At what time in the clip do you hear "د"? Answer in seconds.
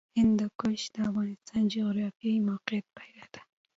0.93-0.95, 1.65-1.71